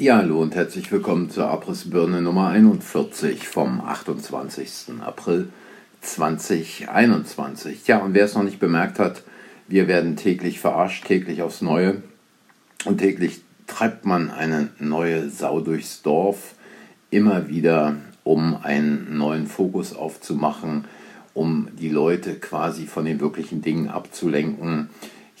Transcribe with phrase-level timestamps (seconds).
[0.00, 5.00] Ja, hallo und herzlich willkommen zur Abrissbirne Nummer 41 vom 28.
[5.00, 5.48] April
[6.02, 7.84] 2021.
[7.88, 9.24] Ja, und wer es noch nicht bemerkt hat,
[9.66, 12.00] wir werden täglich verarscht, täglich aufs Neue
[12.84, 16.54] und täglich treibt man eine neue Sau durchs Dorf,
[17.10, 20.84] immer wieder, um einen neuen Fokus aufzumachen,
[21.34, 24.90] um die Leute quasi von den wirklichen Dingen abzulenken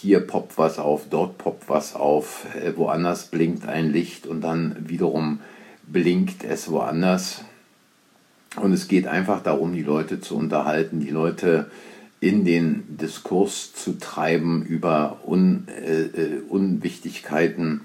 [0.00, 4.76] hier poppt was auf, dort poppt was auf, äh, woanders blinkt ein Licht und dann
[4.88, 5.40] wiederum
[5.86, 7.44] blinkt es woanders.
[8.56, 11.70] Und es geht einfach darum, die Leute zu unterhalten, die Leute
[12.18, 17.82] in den Diskurs zu treiben über Un, äh, äh Unwichtigkeiten.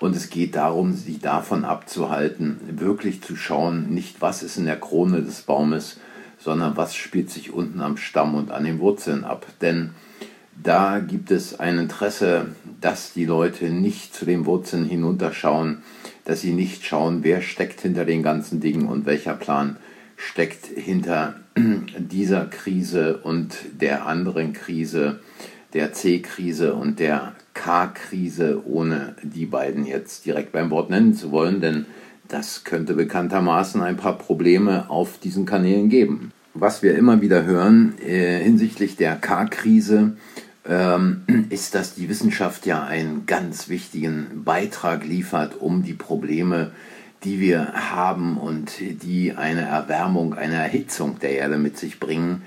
[0.00, 4.80] Und es geht darum, sie davon abzuhalten, wirklich zu schauen, nicht was ist in der
[4.80, 5.98] Krone des Baumes,
[6.38, 9.46] sondern was spielt sich unten am Stamm und an den Wurzeln ab.
[9.60, 9.90] Denn
[10.62, 12.48] da gibt es ein Interesse,
[12.80, 15.82] dass die Leute nicht zu den Wurzeln hinunterschauen,
[16.24, 19.76] dass sie nicht schauen, wer steckt hinter den ganzen Dingen und welcher Plan
[20.16, 21.36] steckt hinter
[21.98, 25.20] dieser Krise und der anderen Krise,
[25.72, 31.60] der C-Krise und der K-Krise, ohne die beiden jetzt direkt beim Wort nennen zu wollen,
[31.60, 31.86] denn
[32.28, 36.32] das könnte bekanntermaßen ein paar Probleme auf diesen Kanälen geben.
[36.54, 40.16] Was wir immer wieder hören äh, hinsichtlich der K-Krise,
[41.50, 46.72] ist, dass die Wissenschaft ja einen ganz wichtigen Beitrag liefert, um die Probleme,
[47.24, 52.42] die wir haben und die eine Erwärmung, eine Erhitzung der Erde mit sich bringen,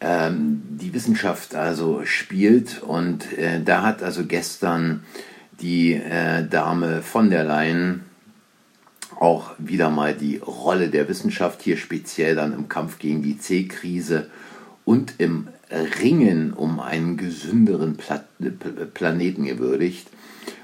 [0.00, 2.82] ähm, die Wissenschaft also spielt.
[2.82, 5.02] Und äh, da hat also gestern
[5.60, 8.04] die äh, Dame von der Leyen
[9.18, 14.28] auch wieder mal die Rolle der Wissenschaft hier speziell dann im Kampf gegen die C-Krise
[14.84, 18.24] und im Ringen um einen gesünderen Pla
[18.92, 20.08] Planeten gewürdigt.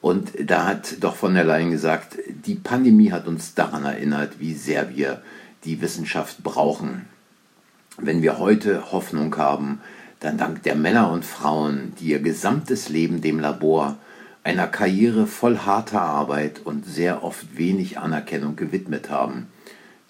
[0.00, 4.52] Und da hat doch von der Leyen gesagt, die Pandemie hat uns daran erinnert, wie
[4.52, 5.22] sehr wir
[5.64, 7.06] die Wissenschaft brauchen.
[7.98, 9.80] Wenn wir heute Hoffnung haben,
[10.20, 13.96] dann dank der Männer und Frauen, die ihr gesamtes Leben dem Labor,
[14.44, 19.46] einer Karriere voll harter Arbeit und sehr oft wenig Anerkennung gewidmet haben.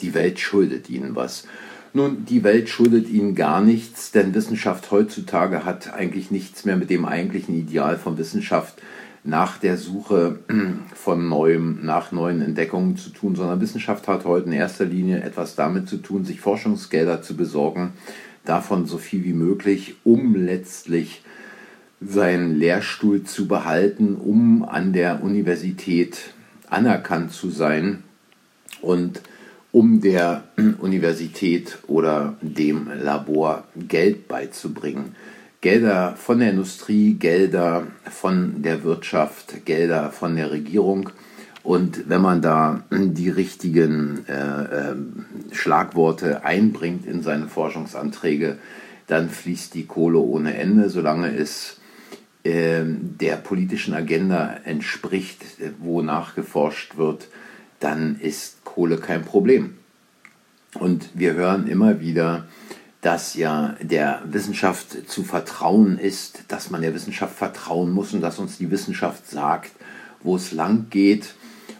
[0.00, 1.46] Die Welt schuldet ihnen was.
[1.94, 6.88] Nun, die Welt schuldet ihnen gar nichts, denn Wissenschaft heutzutage hat eigentlich nichts mehr mit
[6.88, 8.80] dem eigentlichen Ideal von Wissenschaft
[9.24, 10.38] nach der Suche
[10.94, 15.54] von neuem, nach neuen Entdeckungen zu tun, sondern Wissenschaft hat heute in erster Linie etwas
[15.54, 17.92] damit zu tun, sich Forschungsgelder zu besorgen,
[18.44, 21.22] davon so viel wie möglich, um letztlich
[22.00, 26.32] seinen Lehrstuhl zu behalten, um an der Universität
[26.68, 28.02] anerkannt zu sein
[28.80, 29.20] und
[29.72, 30.44] um der
[30.78, 35.16] Universität oder dem Labor Geld beizubringen.
[35.60, 41.10] Gelder von der Industrie, Gelder von der Wirtschaft, Gelder von der Regierung.
[41.62, 44.96] Und wenn man da die richtigen äh, äh,
[45.52, 48.58] Schlagworte einbringt in seine Forschungsanträge,
[49.06, 51.78] dann fließt die Kohle ohne Ende, solange es
[52.44, 55.44] äh, der politischen Agenda entspricht,
[55.78, 57.28] wonach geforscht wird,
[57.78, 59.74] dann ist Kohle kein Problem.
[60.78, 62.46] Und wir hören immer wieder,
[63.02, 68.38] dass ja der Wissenschaft zu vertrauen ist, dass man der Wissenschaft vertrauen muss und dass
[68.38, 69.72] uns die Wissenschaft sagt,
[70.22, 71.34] wo es lang geht.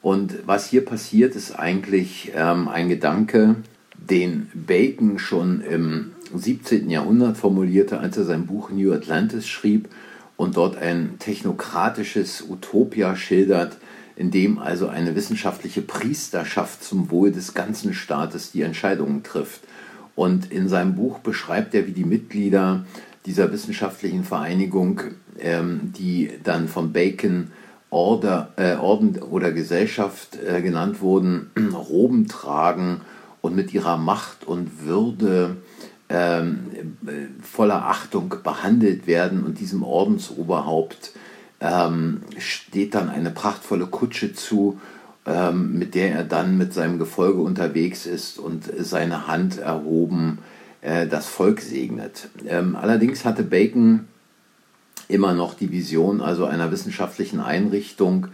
[0.00, 3.56] Und was hier passiert, ist eigentlich ähm, ein Gedanke,
[3.94, 6.88] den Bacon schon im 17.
[6.88, 9.88] Jahrhundert formulierte, als er sein Buch New Atlantis schrieb
[10.36, 13.76] und dort ein technokratisches Utopia schildert,
[14.18, 19.60] in dem also eine wissenschaftliche Priesterschaft zum Wohl des ganzen Staates die Entscheidungen trifft.
[20.16, 22.84] Und in seinem Buch beschreibt er, wie die Mitglieder
[23.26, 25.02] dieser wissenschaftlichen Vereinigung,
[25.38, 27.52] ähm, die dann von Bacon
[27.90, 33.02] Order, äh, Orden oder Gesellschaft äh, genannt wurden, Roben tragen
[33.40, 35.58] und mit ihrer Macht und Würde
[36.08, 36.66] ähm,
[37.06, 41.12] äh, voller Achtung behandelt werden und diesem Ordensoberhaupt
[41.60, 44.80] ähm, steht dann eine prachtvolle Kutsche zu,
[45.26, 50.38] ähm, mit der er dann mit seinem Gefolge unterwegs ist und seine Hand erhoben
[50.80, 52.28] äh, das Volk segnet.
[52.46, 54.06] Ähm, allerdings hatte Bacon
[55.08, 58.28] immer noch die Vision also einer wissenschaftlichen Einrichtung,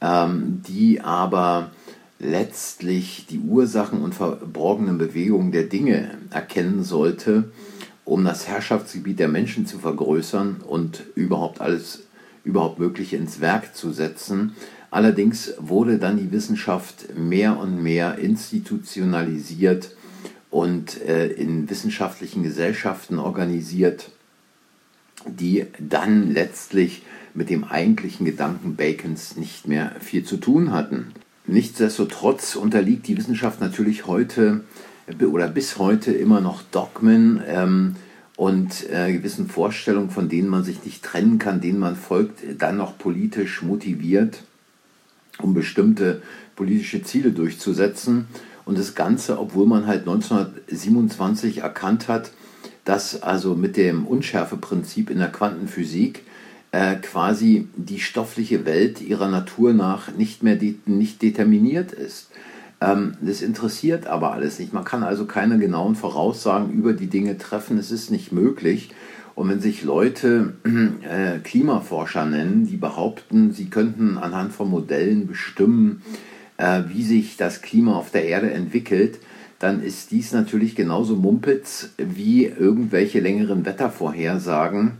[0.00, 1.70] ähm, die aber
[2.18, 7.50] letztlich die Ursachen und verborgenen Bewegungen der Dinge erkennen sollte,
[8.04, 12.05] um das Herrschaftsgebiet der Menschen zu vergrößern und überhaupt alles
[12.46, 14.54] überhaupt Mögliche ins Werk zu setzen.
[14.90, 19.90] Allerdings wurde dann die Wissenschaft mehr und mehr institutionalisiert
[20.50, 24.10] und äh, in wissenschaftlichen Gesellschaften organisiert,
[25.26, 27.02] die dann letztlich
[27.34, 31.12] mit dem eigentlichen Gedanken Bacons nicht mehr viel zu tun hatten.
[31.48, 34.62] nichtsdestotrotz unterliegt die Wissenschaft natürlich heute
[35.20, 37.96] oder bis heute immer noch Dogmen ähm,
[38.36, 42.76] und äh, gewissen Vorstellungen, von denen man sich nicht trennen kann, denen man folgt, dann
[42.76, 44.42] noch politisch motiviert,
[45.40, 46.22] um bestimmte
[46.54, 48.26] politische Ziele durchzusetzen.
[48.66, 52.32] Und das Ganze, obwohl man halt 1927 erkannt hat,
[52.84, 56.22] dass also mit dem Unschärfeprinzip in der Quantenphysik
[56.72, 62.28] äh, quasi die stoffliche Welt ihrer Natur nach nicht mehr de nicht determiniert ist.
[62.80, 64.72] Ähm, das interessiert aber alles nicht.
[64.72, 67.78] Man kann also keine genauen Voraussagen über die Dinge treffen.
[67.78, 68.90] Es ist nicht möglich.
[69.34, 76.02] Und wenn sich Leute äh, Klimaforscher nennen, die behaupten, sie könnten anhand von Modellen bestimmen,
[76.56, 79.18] äh, wie sich das Klima auf der Erde entwickelt,
[79.58, 84.92] dann ist dies natürlich genauso Mumpitz wie irgendwelche längeren Wettervorhersagen,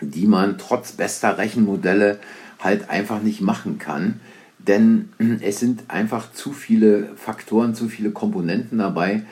[0.00, 2.18] die man trotz bester Rechenmodelle
[2.60, 4.20] halt einfach nicht machen kann.
[4.58, 5.10] Denn
[5.40, 9.22] es sind einfach zu viele Faktoren, zu viele Komponenten dabei,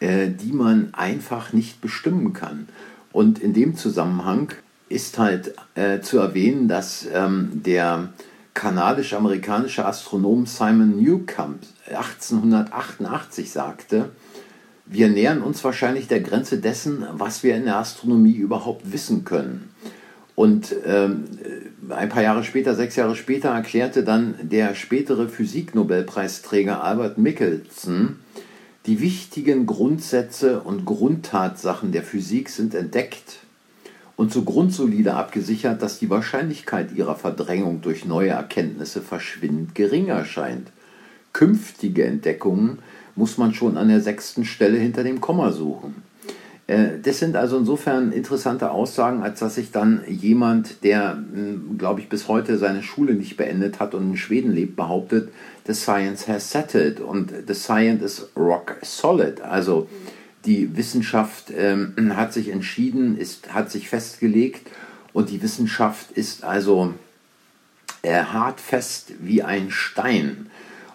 [0.00, 2.68] äh, die man einfach nicht bestimmen kann.
[3.12, 4.52] Und in dem Zusammenhang
[4.88, 8.10] ist halt äh, zu erwähnen, dass ähm, der
[8.54, 11.58] kanadisch-amerikanische Astronom Simon Newcomb
[11.88, 14.10] 1888 sagte,
[14.86, 19.70] wir nähern uns wahrscheinlich der Grenze dessen, was wir in der Astronomie überhaupt wissen können.
[20.36, 21.24] Und ähm,
[21.88, 28.16] ein paar Jahre später, sechs Jahre später, erklärte dann der spätere Physiknobelpreisträger Albert Michelson,
[28.84, 33.38] die wichtigen Grundsätze und Grundtatsachen der Physik sind entdeckt
[34.16, 40.68] und so grundsolide abgesichert, dass die Wahrscheinlichkeit ihrer Verdrängung durch neue Erkenntnisse verschwindend gering erscheint.
[41.32, 42.78] Künftige Entdeckungen
[43.14, 46.02] muss man schon an der sechsten Stelle hinter dem Komma suchen.
[46.66, 52.00] Äh, das sind also insofern interessante Aussagen, als dass sich dann jemand, der, hm, glaube
[52.00, 55.30] ich, bis heute seine Schule nicht beendet hat und in Schweden lebt, behauptet,
[55.66, 59.40] the science has settled und the science is rock solid.
[59.40, 59.88] Also
[60.44, 64.68] die Wissenschaft ähm, hat sich entschieden, ist, hat sich festgelegt
[65.12, 66.94] und die Wissenschaft ist also
[68.02, 70.48] äh, hartfest wie ein Stein.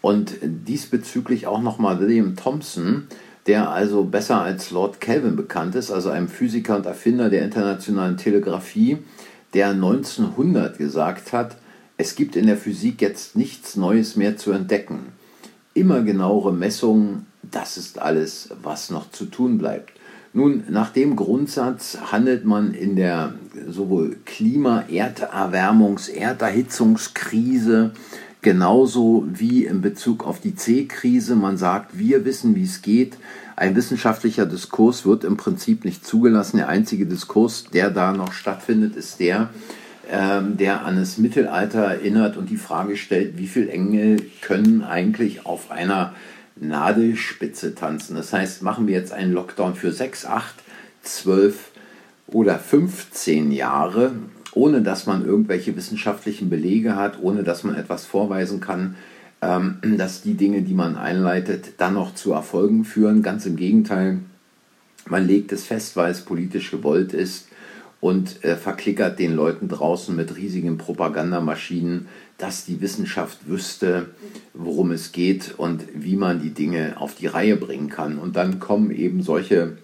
[0.00, 3.08] Und diesbezüglich auch nochmal William Thompson,
[3.46, 8.16] der also besser als Lord Kelvin bekannt ist, also einem Physiker und Erfinder der internationalen
[8.16, 8.98] Telegrafie,
[9.52, 11.56] der 1900 gesagt hat,
[11.96, 15.12] es gibt in der Physik jetzt nichts Neues mehr zu entdecken.
[15.74, 19.92] Immer genauere Messungen, das ist alles, was noch zu tun bleibt.
[20.32, 23.34] Nun, nach dem Grundsatz handelt man in der
[23.68, 27.92] sowohl Klima-, Erderwärmungs-, Erderhitzungskrise
[28.44, 31.34] genauso wie in Bezug auf die C-Krise.
[31.34, 33.16] Man sagt, wir wissen, wie es geht.
[33.56, 36.58] Ein wissenschaftlicher Diskurs wird im Prinzip nicht zugelassen.
[36.58, 39.48] Der einzige Diskurs, der da noch stattfindet, ist der,
[40.10, 45.46] ähm, der an das Mittelalter erinnert und die Frage stellt, wie viele Engel können eigentlich
[45.46, 46.14] auf einer
[46.56, 48.14] Nadelspitze tanzen.
[48.14, 50.54] Das heißt, machen wir jetzt einen Lockdown für 6, 8,
[51.02, 51.70] 12
[52.26, 54.12] oder 15 Jahre,
[54.54, 58.96] ohne dass man irgendwelche wissenschaftlichen Belege hat, ohne dass man etwas vorweisen kann,
[59.42, 63.22] ähm, dass die Dinge, die man einleitet, dann noch zu Erfolgen führen.
[63.22, 64.18] Ganz im Gegenteil,
[65.06, 67.48] man legt es fest, weil es politisch gewollt ist
[68.00, 72.06] und äh, verklickert den Leuten draußen mit riesigen Propagandamaschinen,
[72.38, 74.10] dass die Wissenschaft wüsste,
[74.52, 78.18] worum es geht und wie man die Dinge auf die Reihe bringen kann.
[78.18, 79.78] Und dann kommen eben solche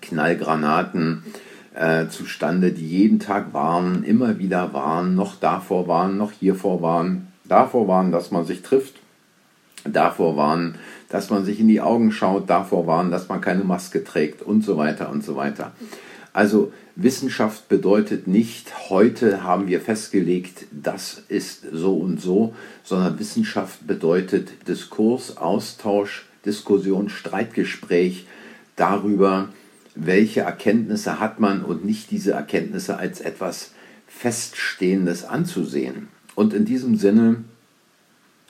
[0.00, 1.22] Knallgranaten
[1.74, 7.32] äh, zustande, die jeden Tag warnen, immer wieder warnen, noch davor warnen, noch hiervor warnen,
[7.44, 8.96] davor warnen, dass man sich trifft,
[9.84, 10.76] davor warnen,
[11.08, 14.64] dass man sich in die Augen schaut, davor warnen, dass man keine Maske trägt und
[14.64, 15.72] so weiter und so weiter.
[16.32, 23.86] Also Wissenschaft bedeutet nicht, heute haben wir festgelegt, das ist so und so, sondern Wissenschaft
[23.86, 28.26] bedeutet Diskurs, Austausch, Diskussion, Streitgespräch
[28.76, 29.48] darüber,
[29.94, 33.72] welche Erkenntnisse hat man und nicht diese Erkenntnisse als etwas
[34.06, 36.08] Feststehendes anzusehen.
[36.34, 37.44] Und in diesem Sinne,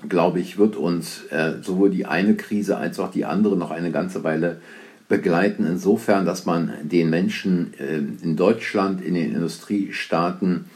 [0.08, 3.90] glaube ich, wird uns äh, sowohl die eine Krise als auch die andere noch eine
[3.90, 4.60] ganze Weile
[5.08, 10.66] begleiten, insofern, dass man den Menschen äh, in Deutschland, in den Industriestaaten,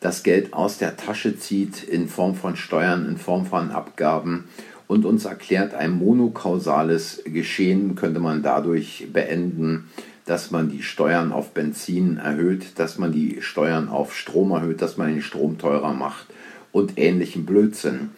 [0.00, 4.44] das Geld aus der Tasche zieht in Form von Steuern, in Form von Abgaben
[4.88, 9.88] und uns erklärt, ein monokausales Geschehen könnte man dadurch beenden,
[10.26, 14.96] dass man die Steuern auf Benzin erhöht, dass man die Steuern auf Strom erhöht, dass
[14.96, 16.26] man den Strom teurer macht
[16.72, 18.10] und ähnlichen Blödsinn.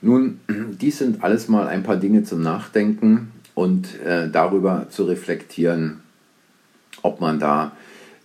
[0.00, 0.40] Nun,
[0.80, 6.00] dies sind alles mal ein paar Dinge zum Nachdenken und äh, darüber zu reflektieren,
[7.02, 7.72] ob man da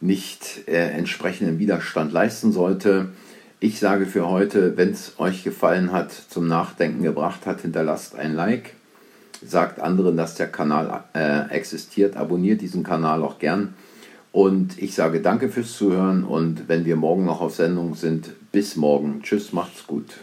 [0.02, 3.10] nicht äh, entsprechenden Widerstand leisten sollte.
[3.64, 8.34] Ich sage für heute, wenn es euch gefallen hat, zum Nachdenken gebracht hat, hinterlasst ein
[8.34, 8.74] Like.
[9.46, 12.18] Sagt anderen, dass der Kanal äh, existiert.
[12.18, 13.76] Abonniert diesen Kanal auch gern.
[14.32, 18.78] Und ich sage danke fürs Zuhören und wenn wir morgen noch auf Sendung sind, bis
[18.78, 19.22] morgen.
[19.22, 20.16] Tschüss, macht's gut.